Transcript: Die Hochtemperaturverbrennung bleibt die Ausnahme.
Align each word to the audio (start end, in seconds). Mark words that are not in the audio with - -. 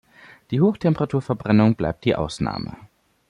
Die 0.49 0.61
Hochtemperaturverbrennung 0.61 1.75
bleibt 1.75 2.05
die 2.05 2.15
Ausnahme. 2.15 2.75